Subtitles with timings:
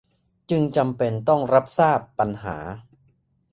[0.49, 2.57] จึงจำเป็นต้องรับทราบปัญหา